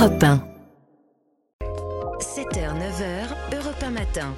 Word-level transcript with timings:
Europe 0.00 0.22
1. 0.22 0.42
7h, 2.20 2.72
9h, 2.72 3.54
Europe 3.54 3.82
1 3.82 3.90
matin. 3.90 4.34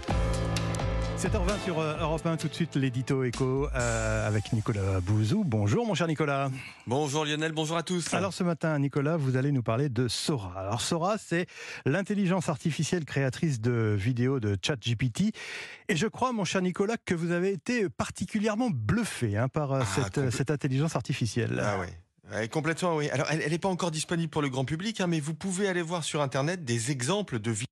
7h20 1.17 1.65
sur 1.65 1.79
euh, 1.79 1.95
Europe 2.01 2.27
1, 2.27 2.37
tout 2.37 2.49
de 2.49 2.53
suite 2.53 2.75
l'édito 2.75 3.23
éco 3.23 3.69
euh, 3.73 4.27
avec 4.27 4.53
Nicolas 4.53 4.99
Bouzou. 5.01 5.45
Bonjour 5.47 5.87
mon 5.87 5.95
cher 5.95 6.09
Nicolas. 6.09 6.51
Bonjour 6.89 7.25
Lionel, 7.25 7.53
bonjour 7.53 7.77
à 7.77 7.85
tous. 7.85 8.13
Alors 8.13 8.33
ce 8.33 8.43
matin 8.43 8.77
Nicolas, 8.81 9.17
vous 9.17 9.37
allez 9.37 9.53
nous 9.53 9.63
parler 9.63 9.89
de 9.89 10.09
Sora. 10.09 10.59
Alors 10.59 10.81
Sora, 10.81 11.17
c'est 11.17 11.47
l'intelligence 11.87 12.49
artificielle 12.49 13.05
créatrice 13.05 13.61
de 13.61 13.95
vidéos 13.97 14.41
de 14.41 14.59
ChatGPT. 14.61 15.33
Et 15.89 15.95
je 15.95 16.09
crois 16.09 16.33
mon 16.33 16.45
cher 16.45 16.61
Nicolas 16.63 16.97
que 16.97 17.15
vous 17.15 17.31
avez 17.31 17.53
été 17.53 17.89
particulièrement 17.89 18.71
bluffé 18.71 19.37
hein, 19.37 19.47
par 19.47 19.75
euh, 19.75 19.83
Ah, 19.85 20.29
cette, 20.33 20.51
intelligence 20.51 20.97
artificielle. 20.97 21.63
Ah 21.65 21.79
ouais. 21.79 21.87
Ouais, 22.33 22.49
complètement, 22.49 22.97
oui. 22.97 23.11
Alors, 23.11 23.27
elle 23.31 23.51
n'est 23.51 23.59
pas 23.59 23.69
encore 23.69 23.91
disponible 23.91 24.31
pour 24.31 24.41
le 24.41 24.49
grand 24.49 24.65
public, 24.65 25.01
hein, 25.01 25.07
mais 25.07 25.21
vous 25.21 25.35
pouvez 25.35 25.69
aller 25.69 25.83
voir 25.83 26.03
sur 26.03 26.23
Internet 26.23 26.65
des 26.65 26.91
exemples 26.91 27.39
de 27.39 27.51
vidéos 27.51 27.67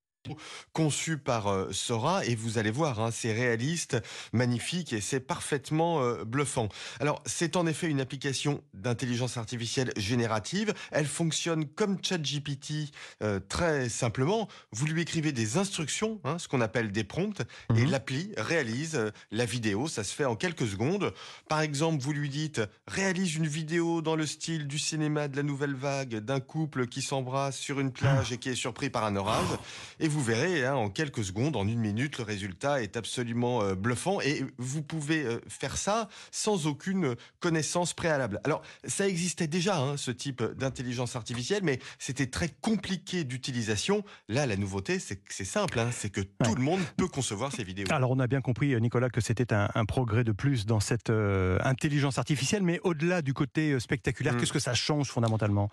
conçues 0.73 1.19
par 1.19 1.48
euh, 1.48 1.69
Sora 1.73 2.24
et 2.24 2.34
vous 2.34 2.59
allez 2.59 2.70
voir, 2.70 3.01
hein, 3.01 3.10
c'est 3.12 3.33
réaliste, 3.33 3.97
magnifique 4.33 4.93
et 4.93 5.01
c'est 5.01 5.20
parfaitement 5.20 6.02
euh, 6.02 6.24
bluffant. 6.24 6.69
Alors, 7.01 7.23
c'est 7.27 7.56
en 7.56 7.66
effet 7.66 7.88
une 7.88 8.01
application 8.01 8.62
d'intelligence 8.74 9.37
artificielle 9.37 9.93
générative. 9.96 10.74
Elle 10.93 11.06
fonctionne 11.06 11.66
comme 11.66 11.98
ChatGPT 12.02 12.93
euh, 13.23 13.41
très 13.48 13.88
simplement. 13.88 14.48
Vous 14.73 14.87
lui 14.87 15.02
écrivez 15.02 15.33
des 15.33 15.56
instructions, 15.56 16.21
hein, 16.24 16.38
ce 16.38 16.48
qu'on 16.48 16.60
appelle 16.60 16.93
des 16.93 17.05
prompts, 17.05 17.41
et 17.74 17.82
Mhm. 17.84 17.91
l'appli 17.91 18.32
réalise 18.37 18.96
euh, 18.96 19.10
la 19.30 19.45
vidéo. 19.45 19.88
Ça 19.88 20.05
se 20.05 20.15
fait 20.15 20.24
en 20.24 20.37
quelques 20.37 20.66
secondes. 20.68 21.12
Par 21.48 21.60
exemple, 21.60 22.02
vous 22.02 22.12
lui 22.12 22.29
dites 22.29 22.60
réalise 22.87 23.37
une 23.37 23.46
vidéo 23.46 24.02
dans 24.02 24.16
le 24.16 24.27
style 24.27 24.66
du 24.66 24.79
cinéma 24.79 25.29
de 25.29 25.37
la 25.37 25.43
nouvelle 25.43 25.74
vague 25.74 26.16
d'un 26.16 26.41
couple 26.41 26.87
qui 26.87 27.02
s'embrasse 27.02 27.57
sur 27.57 27.80
une 27.80 27.93
plage 27.93 28.32
et 28.32 28.38
qui 28.38 28.51
est 28.51 28.55
surpris 28.55 28.91
par 28.91 29.05
un 29.05 29.16
orage. 29.16 29.46
Et 29.98 30.09
vous 30.10 30.23
verrez, 30.23 30.66
hein, 30.66 30.74
en 30.74 30.91
quelques 30.91 31.24
secondes, 31.24 31.57
en 31.57 31.66
une 31.66 31.79
minute, 31.80 32.18
le 32.18 32.24
résultat 32.24 32.82
est 32.82 32.96
absolument 32.96 33.62
euh, 33.62 33.74
bluffant. 33.74 34.21
Et 34.21 34.45
vous 34.59 34.82
pouvez 34.82 35.24
euh, 35.24 35.40
faire 35.48 35.76
ça 35.76 36.09
sans 36.30 36.66
aucune 36.66 37.15
connaissance 37.38 37.95
préalable. 37.95 38.40
Alors, 38.45 38.62
ça 38.84 39.09
existait 39.09 39.46
déjà, 39.46 39.79
hein, 39.79 39.96
ce 39.96 40.10
type 40.10 40.43
d'intelligence 40.43 41.16
artificielle, 41.16 41.62
mais 41.62 41.79
c'était 41.99 42.26
très 42.26 42.49
compliqué 42.60 43.24
d'utilisation. 43.24 44.04
Là, 44.29 44.46
la 44.46 44.57
nouveauté, 44.57 44.99
c'est 44.99 45.16
que 45.16 45.32
c'est 45.32 45.45
simple, 45.45 45.79
hein, 45.79 45.90
c'est 45.93 46.10
que 46.10 46.21
tout 46.21 46.29
Ouais. 46.51 46.54
le 46.56 46.62
monde 46.62 46.80
peut 46.96 47.09
concevoir 47.09 47.52
ces 47.52 47.65
vidéos. 47.65 47.87
Alors 47.90 48.10
on 48.10 48.18
a 48.18 48.27
bien 48.27 48.40
compris 48.40 48.79
Nicolas 48.80 49.09
que 49.10 49.21
c'était 49.21 49.52
un, 49.52 49.68
un 49.74 49.84
progrès 49.84 50.24
de 50.24 50.32
plus 50.32 50.66
dans 50.66 50.80
cette 50.80 51.10
euh, 51.10 51.59
intelligence 51.62 52.18
artificielle, 52.18 52.62
mais 52.62 52.80
au-delà 52.84 53.23
du 53.23 53.32
côté 53.34 53.73
euh, 53.73 53.80
spectaculaire, 53.80 54.34
Mm. 54.34 54.38
qu'est-ce 54.38 54.52
que 54.52 54.59
ça 54.59 54.74
change 54.74 55.09
fondamentalement? 55.09 55.71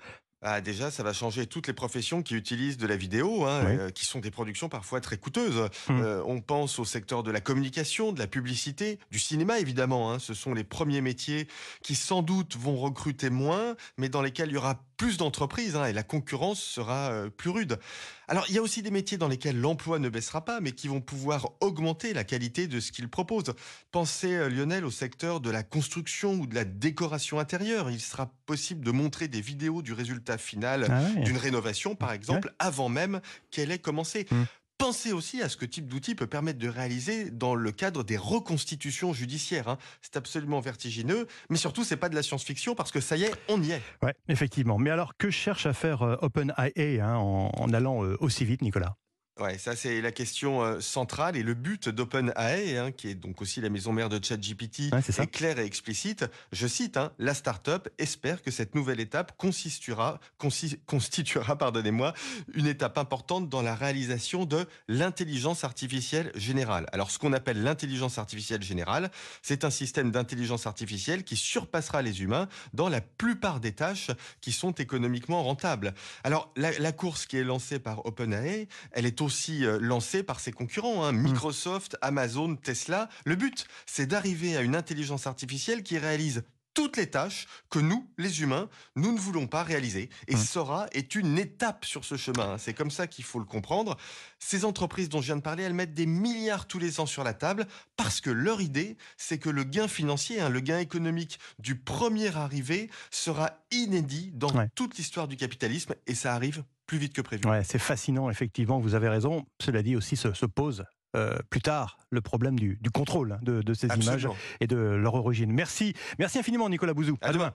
Ah, 0.49 0.61
déjà, 0.61 0.91
ça 0.91 1.03
va 1.03 1.11
changer 1.11 1.45
toutes 1.45 1.67
les 1.67 1.73
professions 1.73 2.21
qui 2.23 2.33
utilisent 2.35 2.77
de 2.77 2.87
la 2.87 2.95
vidéo, 2.95 3.43
hein, 3.45 3.63
Oui. 3.65 3.77
euh, 3.77 3.89
qui 3.89 4.05
sont 4.05 4.19
des 4.19 4.31
productions 4.31 4.69
parfois 4.69 5.01
très 5.01 5.17
coûteuses. 5.17 5.69
Hmm. 5.89 5.99
Euh, 6.01 6.23
on 6.25 6.39
pense 6.39 6.79
au 6.79 6.85
secteur 6.85 7.21
de 7.21 7.31
la 7.31 7.41
communication, 7.41 8.13
de 8.13 8.19
la 8.19 8.27
publicité, 8.27 8.97
du 9.11 9.19
cinéma 9.19 9.59
évidemment. 9.59 10.11
hein. 10.13 10.19
Ce 10.19 10.33
sont 10.33 10.53
les 10.53 10.63
premiers 10.63 11.01
métiers 11.01 11.47
qui 11.81 11.95
sans 11.95 12.21
doute 12.21 12.55
vont 12.55 12.77
recruter 12.77 13.29
moins, 13.29 13.75
mais 13.97 14.07
dans 14.07 14.21
lesquels 14.21 14.49
il 14.49 14.53
y 14.53 14.57
aura 14.57 14.81
plus 14.97 15.17
d'entreprises 15.17 15.75
hein, 15.75 15.85
et 15.85 15.93
la 15.93 16.03
concurrence 16.03 16.61
sera 16.61 17.11
euh, 17.11 17.29
plus 17.29 17.49
rude. 17.49 17.79
Alors, 18.27 18.45
il 18.49 18.55
y 18.55 18.57
a 18.57 18.61
aussi 18.61 18.81
des 18.81 18.91
métiers 18.91 19.17
dans 19.17 19.27
lesquels 19.27 19.59
l'emploi 19.59 19.99
ne 19.99 20.09
baissera 20.09 20.43
pas, 20.43 20.59
mais 20.59 20.73
qui 20.73 20.87
vont 20.87 20.99
pouvoir 20.99 21.51
augmenter 21.61 22.13
la 22.13 22.23
qualité 22.23 22.67
de 22.67 22.79
ce 22.79 22.91
qu'ils 22.91 23.07
proposent. 23.07 23.53
Pensez, 23.91 24.33
euh, 24.33 24.49
Lionel, 24.49 24.83
au 24.83 24.91
secteur 24.91 25.39
de 25.39 25.49
la 25.49 25.63
construction 25.63 26.33
ou 26.33 26.47
de 26.47 26.55
la 26.55 26.65
décoration 26.65 27.39
intérieure. 27.39 27.89
Il 27.89 28.01
sera 28.01 28.31
possible 28.45 28.83
de 28.83 28.91
montrer 28.91 29.27
des 29.27 29.41
vidéos 29.41 29.81
du 29.81 29.93
résultat 29.93 30.37
final 30.37 30.87
Ah 30.89 31.01
ouais. 31.01 31.23
d'une 31.23 31.37
rénovation, 31.37 31.95
par 31.95 32.11
exemple, 32.11 32.53
avant 32.59 32.89
même 32.89 33.21
qu'elle 33.51 33.71
ait 33.71 33.79
commencé. 33.79 34.27
Mm. 34.29 34.43
Pensez 34.87 35.11
aussi 35.11 35.41
à 35.41 35.49
ce 35.49 35.57
que 35.57 35.65
type 35.65 35.89
d'outil 35.89 36.15
peut 36.15 36.27
permettre 36.27 36.59
de 36.59 36.69
réaliser 36.69 37.29
dans 37.29 37.55
le 37.55 37.73
cadre 37.73 38.05
des 38.05 38.15
reconstitutions 38.15 39.11
judiciaires. 39.11 39.67
hein. 39.67 39.77
C'est 40.01 40.15
absolument 40.15 40.61
vertigineux, 40.61 41.27
mais 41.49 41.57
surtout, 41.57 41.83
c'est 41.83 41.97
pas 41.97 42.07
de 42.07 42.15
la 42.15 42.23
science-fiction 42.23 42.73
parce 42.73 42.93
que 42.93 43.01
ça 43.01 43.17
y 43.17 43.23
est, 43.23 43.33
on 43.49 43.61
y 43.61 43.71
est. 43.71 43.81
Ouais, 44.01 44.13
effectivement. 44.29 44.77
Mais 44.77 44.89
alors, 44.89 45.17
que 45.17 45.29
cherche 45.29 45.65
à 45.65 45.73
faire 45.73 46.03
euh, 46.03 46.15
OpenAI 46.21 47.01
hein, 47.01 47.15
en, 47.17 47.51
en 47.53 47.73
allant 47.73 48.05
euh, 48.05 48.15
aussi 48.21 48.45
vite, 48.45 48.61
Nicolas? 48.61 48.95
Ouais, 49.39 49.57
ça 49.59 49.75
c'est 49.75 50.01
la 50.01 50.11
question 50.11 50.63
euh, 50.63 50.79
centrale 50.79 51.37
et 51.37 51.43
le 51.43 51.53
but 51.53 51.89
d'OpenAI, 51.89 52.77
hein, 52.77 52.91
qui 52.91 53.09
est 53.09 53.15
donc 53.15 53.41
aussi 53.41 53.61
la 53.61 53.69
maison 53.69 53.93
mère 53.93 54.09
de 54.09 54.23
ChatGPT, 54.23 54.91
Ouais, 54.91 54.99
est 54.99 55.27
clair 55.31 55.59
et 55.59 55.65
explicite. 55.65 56.25
Je 56.51 56.65
cite, 56.65 56.97
hein, 56.97 57.11
la 57.19 57.33
start-up 57.35 57.87
espère 57.99 58.41
que 58.41 58.49
cette 58.49 58.73
nouvelle 58.73 58.99
étape 58.99 59.37
consistera, 59.37 60.19
consi- 60.39 60.79
constituera, 60.87 61.55
pardonnez-moi, 61.55 62.13
une 62.55 62.65
étape 62.65 62.97
importante 62.97 63.47
dans 63.47 63.61
la 63.61 63.75
réalisation 63.75 64.45
de 64.45 64.65
l'intelligence 64.87 65.63
artificielle 65.63 66.31
générale. 66.33 66.87
Alors, 66.91 67.11
ce 67.11 67.19
qu'on 67.19 67.33
appelle 67.33 67.61
l'intelligence 67.61 68.17
artificielle 68.17 68.63
générale, 68.63 69.11
c'est 69.43 69.63
un 69.63 69.69
système 69.69 70.09
d'intelligence 70.11 70.65
artificielle 70.65 71.23
qui 71.23 71.35
surpassera 71.35 72.01
les 72.01 72.21
humains 72.23 72.47
dans 72.73 72.89
la 72.89 73.01
plupart 73.01 73.59
des 73.59 73.73
tâches 73.73 74.09
qui 74.41 74.51
sont 74.51 74.71
économiquement 74.71 75.43
rentables. 75.43 75.93
Alors, 76.23 76.51
la, 76.55 76.71
la 76.79 76.91
course 76.91 77.25
qui 77.27 77.37
est 77.37 77.43
lancée 77.43 77.77
par 77.79 78.05
OpenAI, 78.05 78.67
elle 78.91 79.05
est 79.05 79.21
aussi 79.27 79.65
euh, 79.65 79.77
lancée 79.81 80.23
par 80.23 80.39
ses 80.39 80.51
concurrents, 80.53 81.03
hein, 81.05 81.11
Microsoft, 81.11 81.97
Amazon, 82.01 82.55
Tesla. 82.55 83.09
Le 83.25 83.35
but, 83.35 83.67
c'est 83.85 84.07
d'arriver 84.07 84.55
à 84.57 84.61
une 84.61 84.75
intelligence 84.75 85.27
artificielle 85.27 85.83
qui 85.83 85.97
réalise 85.97 86.43
toutes 86.73 86.95
les 86.97 87.09
tâches 87.09 87.47
que 87.71 87.79
nous, 87.79 88.07
les 88.19 88.43
humains, 88.43 88.69
nous 88.95 89.11
ne 89.11 89.17
voulons 89.17 89.47
pas 89.47 89.63
réaliser. 89.63 90.09
Et 90.27 90.35
Mm. 90.35 90.37
Sora 90.37 90.85
est 90.91 91.15
une 91.15 91.39
étape 91.39 91.85
sur 91.85 92.05
ce 92.05 92.17
chemin. 92.17 92.51
hein. 92.53 92.57
C'est 92.59 92.75
comme 92.75 92.91
ça 92.91 93.07
qu'il 93.07 93.25
faut 93.25 93.39
le 93.39 93.45
comprendre. 93.45 93.97
Ces 94.37 94.63
entreprises 94.63 95.09
dont 95.09 95.19
je 95.19 95.25
viens 95.25 95.37
de 95.37 95.41
parler, 95.41 95.63
elles 95.63 95.73
mettent 95.73 95.95
des 95.95 96.05
milliards 96.05 96.67
tous 96.67 96.77
les 96.77 96.99
ans 96.99 97.07
sur 97.07 97.23
la 97.23 97.33
table 97.33 97.65
parce 97.95 98.21
que 98.21 98.29
leur 98.29 98.61
idée, 98.61 98.95
c'est 99.17 99.39
que 99.39 99.49
le 99.49 99.63
gain 99.63 99.87
financier, 99.87 100.39
hein, 100.39 100.49
le 100.49 100.59
gain 100.59 100.77
économique 100.77 101.39
du 101.57 101.75
premier 101.79 102.35
arrivé 102.35 102.91
sera 103.09 103.59
inédit 103.71 104.29
dans 104.35 104.51
Ouais. 104.55 104.69
toute 104.75 104.97
l'histoire 104.99 105.27
du 105.27 105.35
capitalisme 105.35 105.95
et 106.05 106.13
ça 106.13 106.35
arrive 106.35 106.63
plus 106.87 106.97
vite 106.97 107.13
que 107.13 107.21
prévu. 107.21 107.47
Ouais, 107.47 107.63
c'est 107.63 107.79
fascinant, 107.79 108.29
effectivement, 108.29 108.79
vous 108.79 108.95
avez 108.95 109.09
raison. 109.09 109.45
Cela 109.61 109.83
dit 109.83 109.95
aussi, 109.95 110.15
se, 110.15 110.33
se 110.33 110.45
pose 110.45 110.85
euh, 111.15 111.37
plus 111.49 111.61
tard 111.61 111.99
le 112.09 112.21
problème 112.21 112.57
du, 112.57 112.77
du 112.81 112.89
contrôle 112.89 113.33
hein, 113.33 113.39
de, 113.41 113.61
de 113.61 113.73
ces 113.73 113.87
images 113.87 114.27
et 114.59 114.67
de 114.67 114.77
leur 114.77 115.13
origine. 115.15 115.51
Merci, 115.51 115.93
merci 116.19 116.39
infiniment, 116.39 116.69
Nicolas 116.69 116.93
Bouzou. 116.93 117.17
À 117.21 117.31
demain. 117.31 117.45